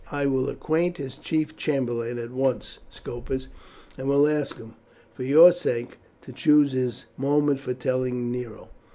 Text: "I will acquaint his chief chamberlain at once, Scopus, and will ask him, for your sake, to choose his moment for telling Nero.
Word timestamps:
"I 0.11 0.25
will 0.25 0.49
acquaint 0.49 0.97
his 0.97 1.15
chief 1.19 1.55
chamberlain 1.55 2.17
at 2.17 2.31
once, 2.31 2.79
Scopus, 2.89 3.49
and 3.99 4.09
will 4.09 4.27
ask 4.27 4.57
him, 4.57 4.73
for 5.13 5.21
your 5.21 5.51
sake, 5.53 5.99
to 6.23 6.31
choose 6.31 6.71
his 6.71 7.05
moment 7.17 7.59
for 7.59 7.75
telling 7.75 8.31
Nero. 8.31 8.69